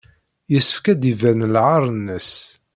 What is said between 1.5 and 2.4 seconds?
lɛaṛ-nnes.